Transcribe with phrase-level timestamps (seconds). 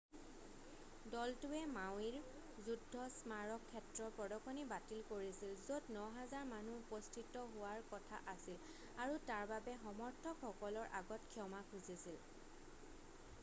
[1.15, 2.15] দলটোৱে মাৱিৰ
[2.67, 8.59] যুদ্ধ স্মাৰক ক্ষেত্ৰৰ প্ৰদৰ্শনী বাতিল কৰিছিল য'ত 9,000 মানুহ উপস্থিত হোৱাৰ কথা আছিল
[9.07, 12.21] আৰু তাৰ বাবে সমৰ্থকসকলৰ আগত ক্ষমা খুজিছিল